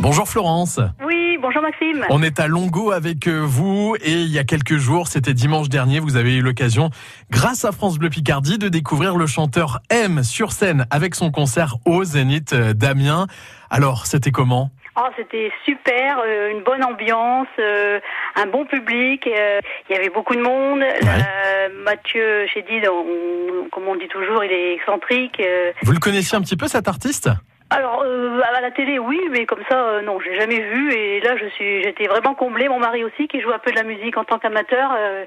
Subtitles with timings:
[0.00, 0.80] Bonjour Florence.
[1.04, 2.04] Oui, bonjour Maxime.
[2.08, 5.68] On est à Longo avec euh, vous et il y a quelques jours, c'était dimanche
[5.68, 6.90] dernier, vous avez eu l'occasion,
[7.30, 11.76] grâce à France Bleu Picardie, de découvrir le chanteur M sur scène avec son concert
[11.84, 13.26] au Zénith euh, d'Amiens.
[13.68, 14.70] Alors, c'était comment?
[14.96, 18.00] Oh, c'était super, euh, une bonne ambiance, euh,
[18.36, 19.26] un bon public.
[19.26, 20.80] euh, Il y avait beaucoup de monde.
[21.84, 25.40] Mathieu Chédid, on- comme on dit toujours, il est excentrique.
[25.82, 27.30] Vous le connaissiez un petit peu cet artiste?
[27.70, 30.92] Alors euh, à la télé, oui, mais comme ça, euh, non, j'ai jamais vu.
[30.92, 32.68] Et là, je suis, j'étais vraiment comblée.
[32.68, 35.24] Mon mari aussi, qui joue un peu de la musique en tant qu'amateur, euh,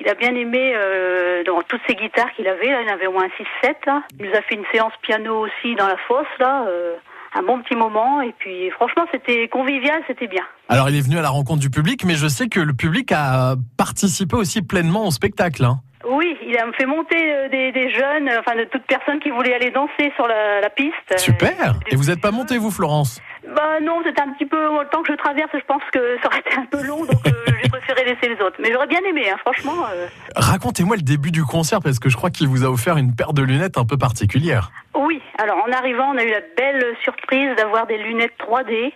[0.00, 2.68] il a bien aimé euh, dans toutes ces guitares qu'il avait.
[2.68, 3.26] Il en avait au moins
[3.64, 3.74] 6-7.
[3.86, 4.02] là.
[4.18, 6.64] Il nous a fait une séance piano aussi dans la fosse là.
[7.34, 10.44] un bon petit moment et puis franchement c'était convivial, c'était bien.
[10.68, 13.10] Alors, il est venu à la rencontre du public, mais je sais que le public
[13.12, 15.64] a participé aussi pleinement au spectacle.
[15.64, 15.80] hein.
[16.08, 19.30] Oui, il a fait monter euh, des, des jeunes, euh, enfin de toute personne qui
[19.30, 20.94] voulait aller danser sur la, la piste.
[21.12, 23.20] Euh, Super des Et vous n'êtes pas monté, vous, Florence?
[23.54, 26.28] Bah non, c'était un petit peu le temps que je traverse, je pense que ça
[26.28, 27.30] aurait été un peu long, donc euh,
[27.62, 28.56] j'ai préféré laisser les autres.
[28.60, 29.74] Mais j'aurais bien aimé, hein, franchement.
[29.92, 30.06] euh.
[30.36, 33.32] Racontez-moi le début du concert, parce que je crois qu'il vous a offert une paire
[33.34, 34.70] de lunettes un peu particulière.
[34.94, 38.92] Oui, alors en arrivant, on a eu la belle surprise d'avoir des lunettes 3D.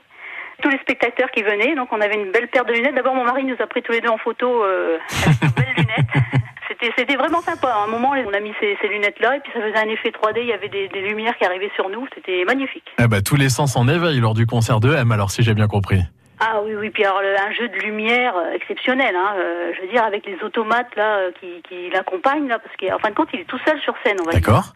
[0.62, 2.94] Tous les spectateurs qui venaient, donc on avait une belle paire de lunettes.
[2.94, 5.74] D'abord, mon mari nous a pris tous les deux en photo euh, avec nos belles
[5.77, 6.06] lunettes.
[6.96, 7.68] C'était, vraiment sympa.
[7.68, 10.10] À un moment, on a mis ces, ces lunettes-là et puis ça faisait un effet
[10.10, 10.40] 3D.
[10.40, 12.06] Il y avait des, des lumières qui arrivaient sur nous.
[12.14, 12.84] C'était magnifique.
[12.98, 15.55] Eh ben, tous les sens en éveil lors du concert de M, alors si j'ai
[15.55, 16.00] bien compris.
[16.40, 16.90] Ah oui, oui.
[16.90, 19.14] Puis alors, un jeu de lumière euh, exceptionnel.
[19.16, 22.74] Hein, euh, je veux dire, avec les automates là euh, qui, qui l'accompagnent là, parce
[22.77, 24.16] qu'en fin de compte, il est tout seul sur scène.
[24.20, 24.40] On va dire.
[24.40, 24.72] D'accord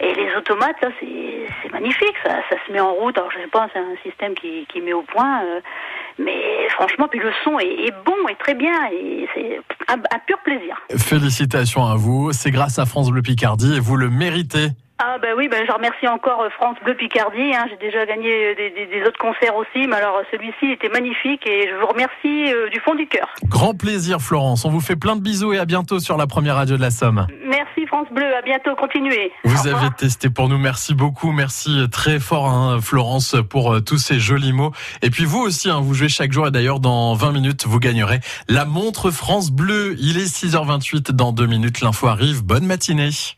[0.00, 3.16] Et les automates, là, c'est c'est magnifique, ça, ça se met en route.
[3.16, 5.42] Alors, je sais pas, c'est un système qui, qui met au point.
[5.44, 5.60] euh,
[6.18, 8.72] mais franchement, puis le son est, est bon et très bien.
[8.92, 10.76] Et c'est un, un pur plaisir.
[10.96, 14.68] Félicitations à vous, c'est grâce à France Bleu Picardie et vous le méritez.
[15.00, 17.54] Ah ben oui, ben je remercie encore euh, France Bleu Picardie.
[17.54, 20.72] Hein, J'ai déjà gagné euh, des, des- des autres concerts aussi, mais alors euh, celui-ci
[20.72, 23.28] était magnifique et je vous remercie euh, du fond du cœur.
[23.44, 26.56] Grand plaisir Florence, on vous fait plein de bisous et à bientôt sur la première
[26.56, 27.28] radio de la Somme.
[27.98, 29.32] France Bleu, à bientôt, continuez.
[29.42, 33.98] Vous avez testé pour nous, merci beaucoup, merci très fort hein, Florence pour euh, tous
[33.98, 34.70] ces jolis mots.
[35.02, 37.80] Et puis vous aussi, hein, vous jouez chaque jour et d'ailleurs dans 20 minutes vous
[37.80, 39.96] gagnerez la montre France Bleu.
[39.98, 43.10] Il est 6h28, dans 2 minutes l'info arrive, bonne matinée.